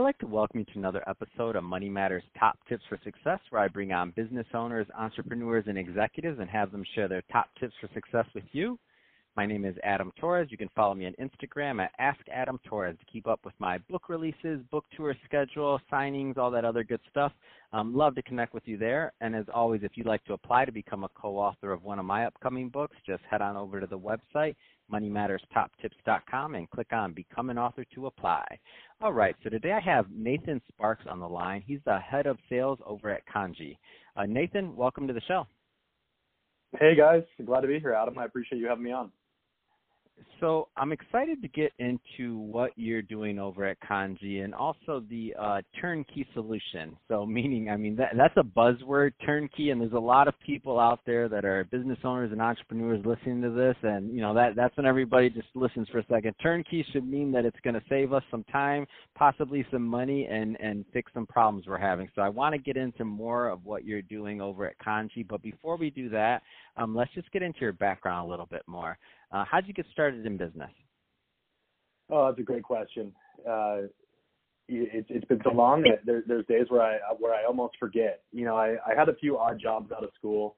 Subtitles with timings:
[0.00, 3.38] I'd like to welcome you to another episode of Money Matters Top Tips for Success,
[3.50, 7.50] where I bring on business owners, entrepreneurs, and executives and have them share their top
[7.60, 8.78] tips for success with you.
[9.36, 10.48] My name is Adam Torres.
[10.50, 13.78] You can follow me on Instagram at Ask Adam Torres to keep up with my
[13.88, 17.32] book releases, book tour schedule, signings, all that other good stuff.
[17.72, 19.12] Um, love to connect with you there.
[19.20, 22.04] And as always, if you'd like to apply to become a co-author of one of
[22.04, 24.56] my upcoming books, just head on over to the website
[24.92, 28.44] moneymatterstoptips.com and click on Become an Author to apply.
[29.00, 31.62] All right, so today I have Nathan Sparks on the line.
[31.66, 33.76] He's the head of sales over at Kandji.
[34.16, 35.46] Uh, Nathan, welcome to the show.
[36.78, 38.18] Hey guys, glad to be here, Adam.
[38.18, 39.10] I appreciate you having me on.
[40.40, 45.34] So I'm excited to get into what you're doing over at Kandji and also the
[45.38, 46.96] uh, turnkey solution.
[47.08, 50.80] So meaning, I mean, that, that's a buzzword, turnkey, and there's a lot of people
[50.80, 54.56] out there that are business owners and entrepreneurs listening to this, and you know that
[54.56, 56.34] that's when everybody just listens for a second.
[56.42, 60.56] Turnkey should mean that it's going to save us some time, possibly some money, and
[60.60, 62.08] and fix some problems we're having.
[62.14, 65.42] So I want to get into more of what you're doing over at Kandji, but
[65.42, 66.42] before we do that,
[66.76, 68.98] um, let's just get into your background a little bit more.
[69.32, 70.70] Uh, how did you get started in business?
[72.10, 73.12] Oh, that's a great question.
[73.48, 73.82] Uh,
[74.68, 78.22] it, it's been so long that there, there's days where I where I almost forget.
[78.32, 80.56] You know, I, I had a few odd jobs out of school.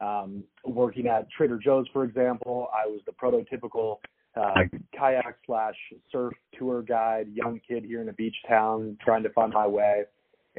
[0.00, 3.98] Um, working at Trader Joe's, for example, I was the prototypical
[4.36, 4.62] uh,
[4.98, 5.76] kayak slash
[6.10, 10.02] surf tour guide, young kid here in a beach town trying to find my way.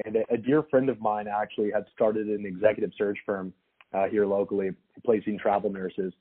[0.06, 3.54] And a, a dear friend of mine actually had started an executive search firm
[3.96, 4.72] uh, here locally,
[5.04, 6.14] placing travel nurses.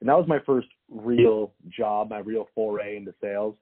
[0.00, 3.54] And that was my first real job, my real foray into sales.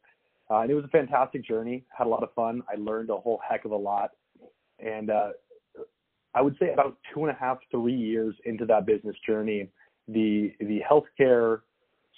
[0.51, 1.85] Uh, and it was a fantastic journey.
[1.97, 2.63] Had a lot of fun.
[2.73, 4.13] I learned a whole heck of a lot.
[4.79, 5.31] And uh,
[6.35, 9.71] I would say about two and a half, three years into that business journey,
[10.07, 11.61] the the healthcare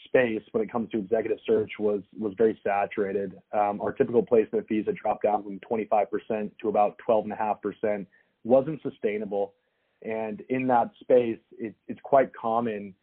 [0.04, 3.32] space when it comes to executive search was was very saturated.
[3.52, 8.06] Um, our typical placement fees had dropped down from 25% to about 12.5%.
[8.44, 9.54] wasn't sustainable.
[10.02, 12.94] And in that space, it, it's quite common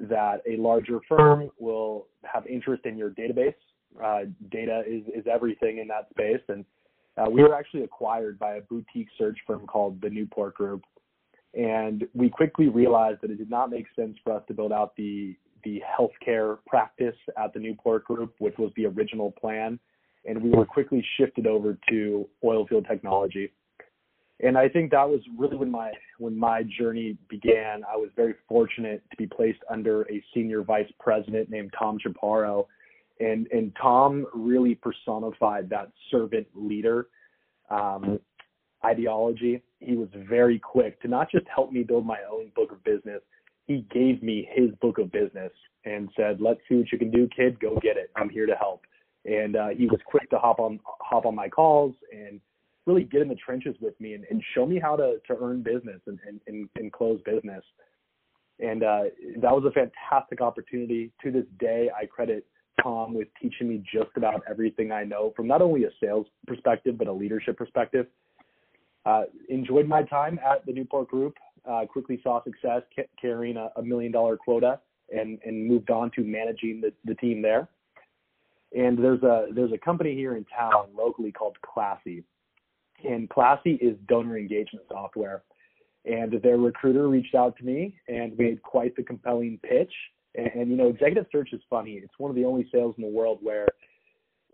[0.00, 3.54] that a larger firm will have interest in your database.
[4.02, 6.42] Uh, data is, is everything in that space.
[6.48, 6.64] And
[7.16, 10.82] uh, we were actually acquired by a boutique search firm called the Newport Group.
[11.54, 14.94] And we quickly realized that it did not make sense for us to build out
[14.96, 19.78] the, the healthcare practice at the Newport Group, which was the original plan.
[20.26, 23.52] And we were quickly shifted over to oilfield technology
[24.40, 27.82] and I think that was really when my when my journey began.
[27.84, 32.66] I was very fortunate to be placed under a senior vice president named Tom Chaparro,
[33.18, 37.08] and and Tom really personified that servant leader
[37.70, 38.20] um,
[38.84, 39.62] ideology.
[39.80, 43.22] He was very quick to not just help me build my own book of business.
[43.66, 45.52] He gave me his book of business
[45.86, 47.58] and said, "Let's see what you can do, kid.
[47.58, 48.10] Go get it.
[48.16, 48.82] I'm here to help."
[49.24, 52.38] And uh, he was quick to hop on hop on my calls and
[52.86, 55.62] really get in the trenches with me and, and show me how to, to earn
[55.62, 57.64] business and, and, and, and close business.
[58.58, 59.02] And uh,
[59.42, 61.12] that was a fantastic opportunity.
[61.22, 62.46] To this day, I credit
[62.82, 66.96] Tom with teaching me just about everything I know from not only a sales perspective,
[66.96, 68.06] but a leadership perspective.
[69.04, 71.36] Uh, enjoyed my time at the Newport Group,
[71.68, 74.80] uh, quickly saw success ca- carrying a, a, million dollar quota
[75.10, 77.68] and, and moved on to managing the, the team there.
[78.76, 82.24] And there's a, there's a company here in town locally called Classy
[83.04, 85.42] and Classy is donor engagement software.
[86.04, 89.92] And their recruiter reached out to me and made quite the compelling pitch.
[90.36, 91.94] And, and you know, executive search is funny.
[91.94, 93.66] It's one of the only sales in the world where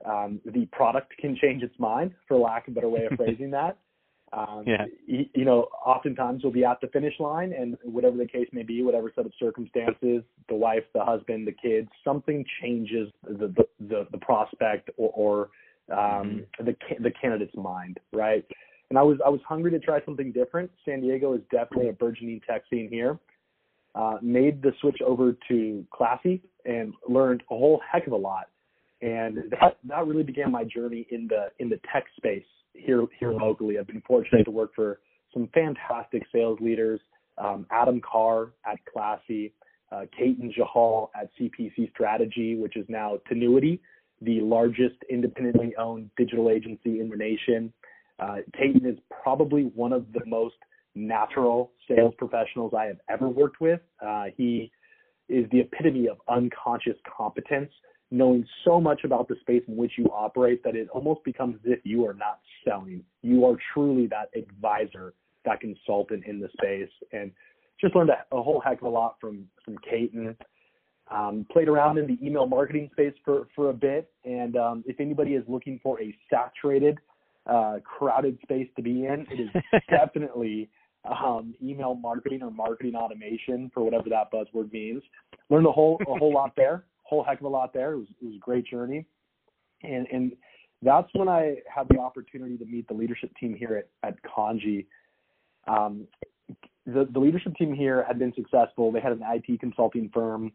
[0.04, 3.50] um, the product can change its mind, for lack of a better way of phrasing
[3.50, 3.78] that.
[4.32, 4.86] Um, yeah.
[5.06, 8.62] you, you know, oftentimes we'll be at the finish line, and whatever the case may
[8.62, 13.64] be, whatever set of circumstances, the wife, the husband, the kids, something changes the the
[13.88, 15.50] the, the prospect or, or
[15.90, 16.64] um, mm-hmm.
[16.64, 18.44] the the candidate's mind, right?
[18.90, 20.70] And I was I was hungry to try something different.
[20.84, 23.18] San Diego is definitely a burgeoning tech scene here.
[23.94, 28.48] Uh, made the switch over to Classy and learned a whole heck of a lot.
[29.02, 32.44] And that that really began my journey in the in the tech space
[32.74, 33.78] here here locally.
[33.78, 35.00] I've been fortunate to work for
[35.32, 37.00] some fantastic sales leaders.
[37.38, 39.52] Um, Adam Carr at Classy,
[39.90, 43.80] uh, Ketan Jahal at CPC Strategy, which is now Tinuiti,
[44.24, 47.72] the largest independently owned digital agency in the nation.
[48.18, 50.54] Uh, is probably one of the most
[50.94, 53.80] natural sales professionals I have ever worked with.
[54.04, 54.70] Uh, he
[55.28, 57.70] is the epitome of unconscious competence,
[58.10, 61.72] knowing so much about the space in which you operate that it almost becomes as
[61.72, 63.02] if you are not selling.
[63.22, 65.14] You are truly that advisor,
[65.44, 66.90] that consultant in the space.
[67.12, 67.32] And
[67.80, 70.36] just learned a, a whole heck of a lot from from Ketan.
[71.10, 74.98] Um, played around in the email marketing space for, for a bit, and um, if
[74.98, 76.98] anybody is looking for a saturated
[77.46, 79.26] uh, crowded space to be in.
[79.30, 80.68] It is definitely
[81.04, 85.02] um, email marketing or marketing automation for whatever that buzzword means.
[85.50, 87.92] Learned a whole a whole lot there, whole heck of a lot there.
[87.92, 89.04] It was, it was a great journey,
[89.82, 90.32] and and
[90.82, 94.86] that's when I had the opportunity to meet the leadership team here at at Kandji.
[95.66, 96.06] Um,
[96.86, 98.92] the the leadership team here had been successful.
[98.92, 100.52] They had an IT consulting firm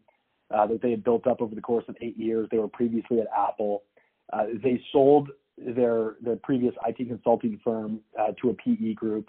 [0.50, 2.48] uh, that they had built up over the course of eight years.
[2.50, 3.82] They were previously at Apple.
[4.32, 9.28] Uh, they sold their their previous IT consulting firm uh, to a PE group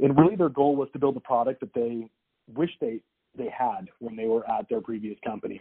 [0.00, 2.08] and really their goal was to build a product that they
[2.54, 3.00] wish they
[3.36, 5.60] they had when they were at their previous company.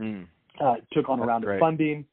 [0.00, 0.26] Mm.
[0.60, 1.56] Uh, took on a round great.
[1.56, 2.04] of funding,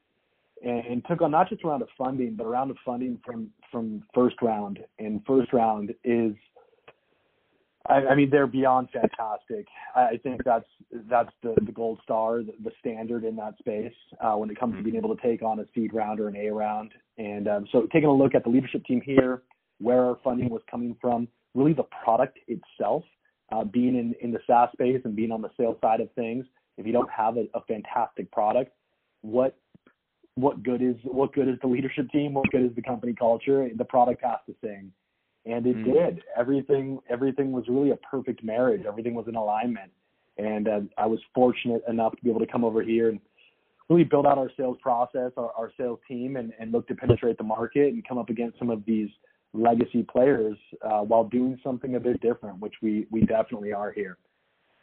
[0.63, 3.19] and, and, took on not just a round of funding, but a round of funding
[3.25, 4.80] from from first round.
[5.00, 6.33] And first round is,
[7.88, 9.68] I, I mean, they're beyond fantastic.
[9.96, 10.68] I, think that's
[11.10, 14.76] that's the the gold star, the, the standard in that space uh, when it comes
[14.78, 16.94] to being able to take on a seed round or an A round.
[17.18, 19.44] And um, so, taking a look at the leadership team here,
[19.80, 23.04] where our funding was coming from really the product itself,
[23.52, 26.46] uh, being in, in the SaaS space and being on the sales side of things,
[26.78, 28.72] if you don't have a, a fantastic product,
[29.22, 29.58] what
[30.36, 32.34] what good is what good is the leadership team?
[32.34, 33.68] What good is the company culture?
[33.76, 34.92] The product has to sing,
[35.45, 35.94] and it mm.
[35.94, 36.24] did.
[36.38, 38.84] Everything everything was really a perfect marriage.
[38.88, 39.92] Everything was in alignment,
[40.38, 43.19] and uh, I was fortunate enough to be able to come over here and
[43.90, 47.38] really build out our sales process, our, our sales team, and, and look to penetrate
[47.38, 49.10] the market and come up against some of these
[49.54, 54.18] legacy players uh, while doing something a bit different, which we we definitely are here.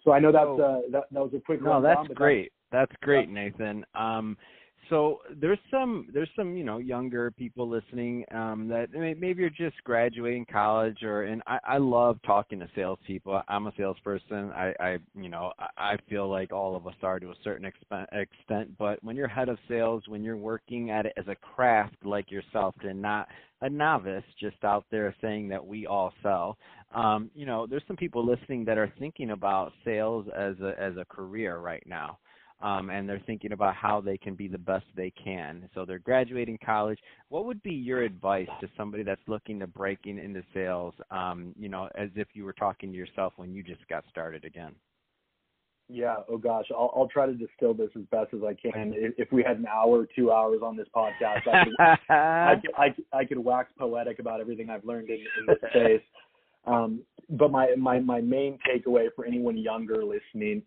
[0.04, 1.62] So I know that's uh, that that was a quick.
[1.62, 2.52] No, that's great.
[2.70, 3.84] That's, that's great, Nathan.
[3.94, 4.36] Um,
[4.88, 9.82] so there's some there's some you know younger people listening um, that maybe you're just
[9.84, 13.42] graduating college or and I, I love talking to salespeople.
[13.48, 14.50] I'm a salesperson.
[14.52, 18.78] I, I you know I feel like all of us are to a certain extent.
[18.78, 22.30] But when you're head of sales, when you're working at it as a craft like
[22.30, 23.28] yourself, and not
[23.62, 26.56] a novice just out there saying that we all sell.
[26.94, 30.96] Um, you know, there's some people listening that are thinking about sales as a as
[30.96, 32.18] a career right now
[32.62, 35.68] um, and they're thinking about how they can be the best they can.
[35.74, 36.98] So they're graduating college.
[37.28, 40.94] What would be your advice to somebody that's looking to breaking into sales?
[41.10, 44.44] Um, you know, as if you were talking to yourself when you just got started
[44.44, 44.74] again.
[45.92, 46.16] Yeah.
[46.28, 48.94] Oh gosh, I'll, I'll try to distill this as best as I can.
[49.00, 52.74] If, if we had an hour, two hours on this podcast, I could, I, could,
[52.78, 56.02] I, could, I could wax poetic about everything I've learned in, in this space.
[56.66, 60.62] Um, but my, my, my main takeaway for anyone younger listening,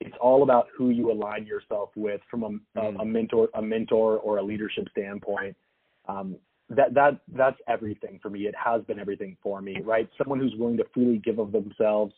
[0.00, 2.60] it's all about who you align yourself with from a, mm.
[2.98, 5.56] a, a mentor, a mentor or a leadership standpoint.
[6.08, 6.36] Um,
[6.68, 8.40] that that that's everything for me.
[8.46, 10.08] It has been everything for me, right?
[10.18, 12.12] Someone who's willing to freely give of themselves,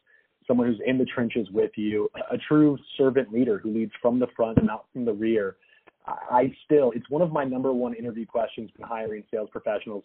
[0.46, 4.18] someone who's in the trenches with you, a, a true servant leader who leads from
[4.18, 5.56] the front and not from the rear.
[6.06, 10.04] I still, it's one of my number one interview questions when hiring sales professionals.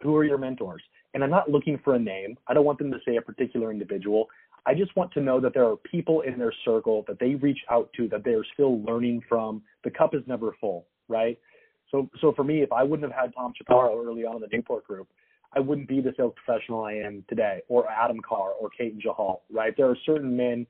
[0.00, 0.82] Who are your mentors?
[1.12, 2.38] And I'm not looking for a name.
[2.48, 4.28] I don't want them to say a particular individual.
[4.66, 7.58] I just want to know that there are people in their circle that they reach
[7.70, 9.62] out to that they're still learning from.
[9.84, 11.38] The cup is never full, right?
[11.90, 14.48] So, so for me, if I wouldn't have had Tom Chaparro early on in the
[14.50, 15.08] Newport Group,
[15.54, 19.42] I wouldn't be the sales professional I am today, or Adam Carr, or Ketan Jahal,
[19.52, 19.74] right?
[19.76, 20.66] There are certain men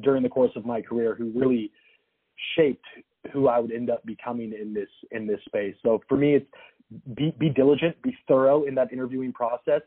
[0.00, 1.70] during the course of my career who really
[2.56, 2.84] shaped
[3.32, 5.74] who I would end up becoming in this in this space.
[5.82, 6.46] So for me, it's
[7.14, 9.82] be be diligent, be thorough in that interviewing process.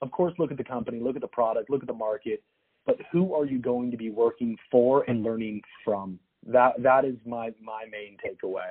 [0.00, 2.42] Of course, look at the company, look at the product, look at the market,
[2.88, 6.18] but who are you going to be working for and learning from?
[6.46, 8.70] That that is my my main takeaway.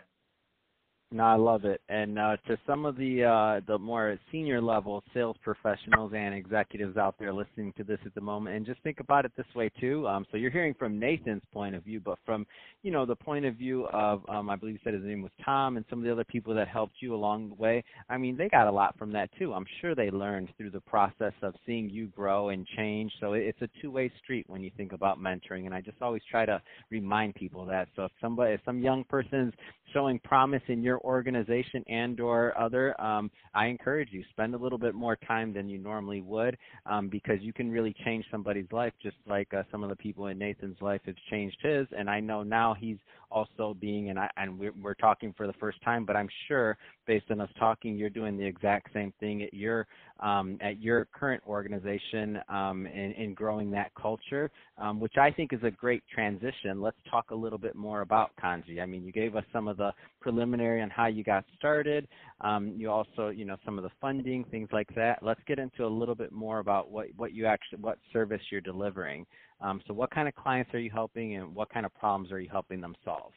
[1.10, 1.80] No, I love it.
[1.88, 6.98] And uh, to some of the uh, the more senior level sales professionals and executives
[6.98, 9.72] out there listening to this at the moment, and just think about it this way
[9.80, 10.06] too.
[10.06, 12.46] Um, so you're hearing from Nathan's point of view, but from
[12.84, 15.32] you know the point of view of um, I believe you said his name was
[15.46, 17.86] Tom and some of the other people that helped you along the way.
[18.10, 19.54] I mean, they got a lot from that too.
[19.54, 23.14] I'm sure they learned through the process of seeing you grow and change.
[23.22, 26.46] So it's a two-way street when you think about mentoring, and I just always try
[26.46, 26.62] to
[26.92, 27.88] remind people that.
[27.96, 29.54] So if somebody, if some young person's
[29.94, 34.78] showing promise in your organization and or other, um, I encourage you spend a little
[34.78, 38.94] bit more time than you normally would um, because you can really change somebody's life
[39.02, 41.88] just like uh, some of the people in Nathan's life has changed his.
[41.98, 42.98] And I know now he's
[43.32, 46.78] also being, and, I, and we're, we're talking for the first time, but I'm sure
[47.08, 49.88] based on us talking, you're doing the exact same thing at your
[50.20, 55.54] um, at your current organization um, in, in growing that culture, um, which I think
[55.54, 56.82] is a great transition.
[56.82, 58.82] Let's talk a little bit more about Kandji.
[58.82, 62.08] I mean, you gave us some of the preliminary on how you got started.
[62.42, 65.22] Um, you also, you know, some of the funding, things like that.
[65.22, 68.62] Let's get into a little bit more about what, what you actually, what service you're
[68.62, 69.26] delivering.
[69.62, 72.40] Um, so what kind of clients are you helping and what kind of problems are
[72.40, 73.34] you helping them solve?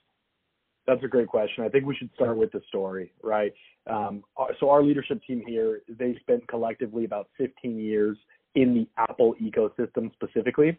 [0.91, 1.63] That's a great question.
[1.63, 3.55] I think we should start with the story, right?
[3.89, 4.25] Um,
[4.59, 8.19] so our leadership team here, they spent collectively about 15 years
[8.57, 10.77] in the Apple ecosystem specifically.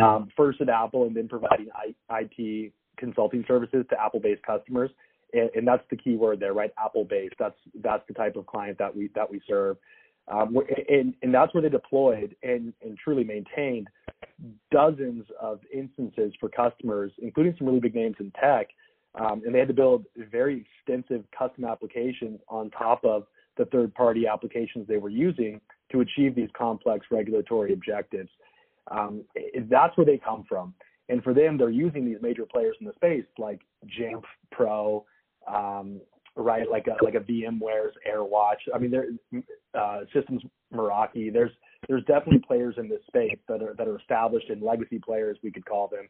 [0.00, 1.68] Um, first at Apple and then providing
[2.10, 4.88] IT consulting services to Apple-based customers.
[5.34, 6.70] And, and that's the key word there, right?
[6.82, 7.34] Apple-based.
[7.38, 9.76] That's that's the type of client that we that we serve.
[10.28, 10.56] Um,
[10.88, 13.88] and, and that's where they deployed and, and truly maintained
[14.70, 18.68] dozens of instances for customers, including some really big names in tech.
[19.14, 23.24] Um, and they had to build very extensive custom applications on top of
[23.58, 28.30] the third party applications they were using to achieve these complex regulatory objectives.
[28.90, 29.24] Um,
[29.70, 30.74] that's where they come from.
[31.08, 33.60] And for them, they're using these major players in the space like
[33.98, 35.04] Jamf Pro,
[35.46, 36.00] um,
[36.36, 36.68] right?
[36.70, 38.74] Like a like a VMware's AirWatch.
[38.74, 39.08] I mean, there
[39.74, 40.38] uh, Cisco
[40.72, 41.32] Meraki.
[41.32, 41.50] There's
[41.88, 45.50] there's definitely players in this space that are that are established and legacy players we
[45.50, 46.08] could call them.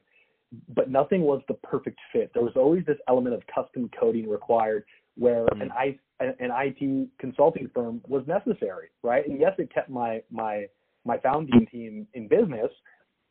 [0.74, 2.30] But nothing was the perfect fit.
[2.34, 4.84] There was always this element of custom coding required,
[5.16, 5.62] where mm-hmm.
[5.62, 9.26] an I an IT consulting firm was necessary, right?
[9.26, 10.66] And yes, it kept my my
[11.04, 12.70] my founding team in business,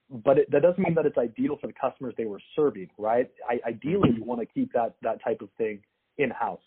[0.10, 3.30] but it, that doesn't mean that it's ideal for the customers they were serving, right?
[3.50, 5.82] I, ideally, you want to keep that that type of thing
[6.18, 6.62] in house.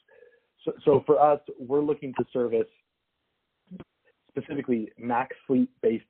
[0.65, 2.69] So, so for us, we're looking to service
[4.31, 6.05] specifically max fleet based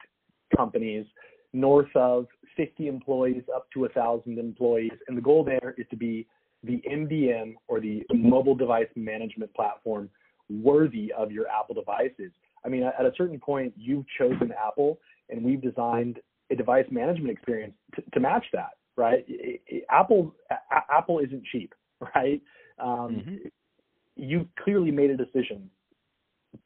[0.57, 1.07] companies
[1.53, 4.93] north of 50 employees up to 1,000 employees.
[5.09, 6.27] And the goal there is to be
[6.63, 10.09] the MDM or the mobile device management platform
[10.49, 12.33] worthy of your Apple devices.
[12.65, 16.21] I mean, at a certain point, you've chosen Apple, and we've designed
[16.51, 19.25] a device management experience to, to match that, right?
[19.29, 21.75] It, it, Apple a- Apple isn't cheap,
[22.15, 22.41] right?
[22.79, 23.35] Um, mm-hmm.
[24.17, 25.71] You clearly made a decision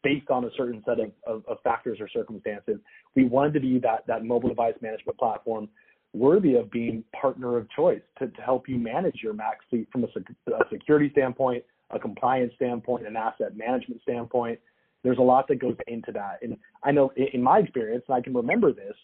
[0.03, 2.79] based on a certain set of, of, of, factors or circumstances.
[3.15, 5.69] We wanted to be that that mobile device management platform
[6.15, 10.05] worthy of being partner of choice to, to help you manage your Mac fleet from
[10.05, 10.07] a,
[10.53, 14.59] a security standpoint, a compliance standpoint, an asset management standpoint.
[15.05, 16.39] There's a lot that goes into that.
[16.43, 18.95] And I know in my experience, and I can remember this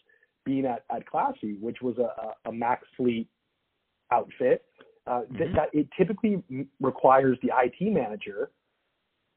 [0.45, 3.27] being at, at Classy, which was a, a Mac fleet
[4.11, 4.63] outfit,
[5.07, 5.37] uh, mm-hmm.
[5.37, 6.43] that, that it typically
[6.81, 8.51] requires the IT manager,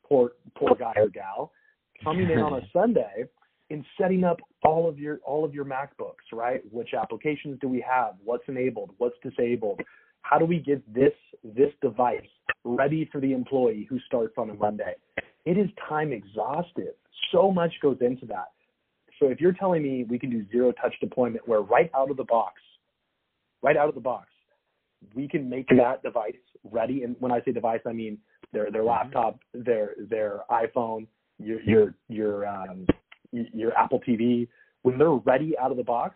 [0.09, 1.53] poor, poor guy or gal,
[2.03, 3.25] coming in on a Sunday
[3.71, 6.63] and setting up all of your all of your MacBooks, right?
[6.73, 8.15] Which applications do we have?
[8.25, 8.91] What's enabled?
[8.99, 9.81] What's disabled?
[10.23, 11.13] How do we get this
[11.45, 12.27] this device
[12.65, 14.95] ready for the employee who starts on a Monday?
[15.45, 16.95] It is time exhaustive.
[17.33, 18.49] So much goes into that.
[19.19, 22.17] So if you're telling me we can do zero touch deployment where right out of
[22.17, 22.61] the box,
[23.63, 24.29] right out of the box,
[25.15, 26.35] we can make that device
[26.65, 27.03] ready.
[27.03, 28.19] And when I say device, I mean
[28.53, 28.91] their their mm-hmm.
[28.91, 31.07] laptop, their their iPhone,
[31.39, 32.87] your your your um,
[33.33, 34.49] your Apple TV.
[34.83, 36.15] When they're ready out of the box,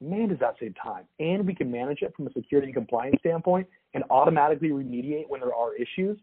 [0.00, 1.04] man, does that save time.
[1.18, 5.40] And we can manage it from a security and compliance standpoint and automatically remediate when
[5.40, 6.18] there are issues.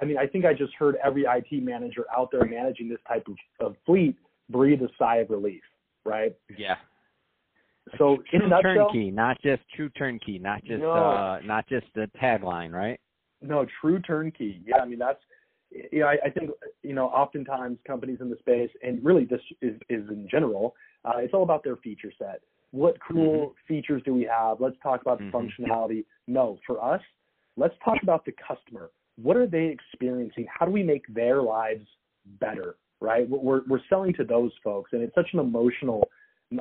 [0.00, 3.26] I mean, I think I just heard every IT manager out there managing this type
[3.28, 4.16] of, of fleet
[4.48, 5.62] breathe a sigh of relief,
[6.04, 6.34] right?
[6.56, 6.76] Yeah.
[7.98, 11.68] So true in a nutshell, turnkey, not just true turnkey, not just no, uh, not
[11.68, 12.98] just the tagline, right?
[13.42, 14.62] No, true turnkey.
[14.64, 15.20] Yeah, I mean that's
[15.92, 16.50] you know, I, I think
[16.82, 21.18] you know, oftentimes companies in the space, and really this is, is in general, uh,
[21.18, 22.40] it's all about their feature set.
[22.70, 23.74] What cool mm-hmm.
[23.74, 24.60] features do we have?
[24.60, 25.36] Let's talk about the mm-hmm.
[25.36, 26.04] functionality.
[26.26, 27.00] No, for us,
[27.56, 28.90] let's talk about the customer.
[29.16, 30.46] What are they experiencing?
[30.50, 31.86] How do we make their lives
[32.40, 32.76] better?
[33.00, 33.28] Right?
[33.28, 36.08] We're we're selling to those folks, and it's such an emotional.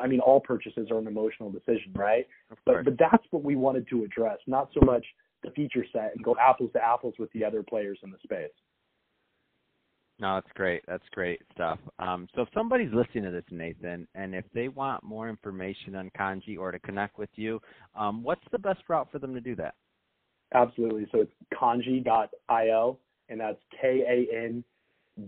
[0.01, 2.25] I mean, all purchases are an emotional decision, right?
[2.65, 5.05] But but that's what we wanted to address, not so much
[5.43, 8.51] the feature set and go apples to apples with the other players in the space.
[10.19, 10.83] No, that's great.
[10.87, 11.79] That's great stuff.
[11.97, 16.11] Um, so if somebody's listening to this, Nathan, and if they want more information on
[16.17, 17.59] Kandji or to connect with you,
[17.95, 19.73] um, what's the best route for them to do that?
[20.53, 21.07] Absolutely.
[21.11, 24.63] So it's kandji.io, and that's K A N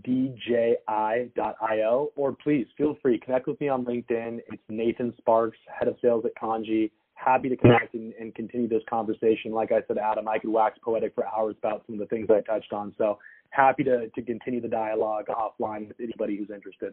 [0.04, 2.10] D J I.io.
[2.14, 4.40] or please feel free, connect with me on LinkedIn.
[4.52, 6.90] It's Nathan Sparks, head of sales at Kandji.
[7.24, 9.52] Happy to connect and, and continue this conversation.
[9.52, 12.28] Like I said, Adam, I could wax poetic for hours about some of the things
[12.30, 12.94] I touched on.
[12.98, 13.18] So
[13.50, 16.92] happy to, to continue the dialogue offline with anybody who's interested.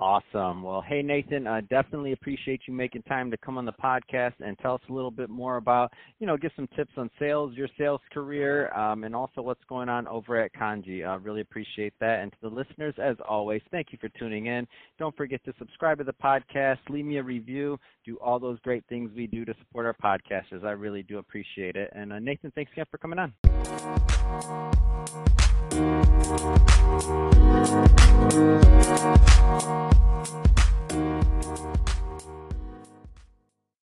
[0.00, 0.62] Awesome.
[0.62, 4.56] Well, hey, Nathan, I definitely appreciate you making time to come on the podcast and
[4.58, 7.66] tell us a little bit more about, you know, give some tips on sales, your
[7.76, 11.04] sales career, um, and also what's going on over at Kandji.
[11.04, 12.20] I really appreciate that.
[12.20, 14.68] And to the listeners, as always, thank you for tuning in.
[15.00, 18.84] Don't forget to subscribe to the podcast, leave me a review, do all those great
[18.88, 20.62] things we do to support our podcasters.
[20.64, 21.90] I really do appreciate it.
[21.92, 23.32] And uh, Nathan, thanks again for coming on.
[25.78, 26.08] Thank
[30.32, 30.47] you.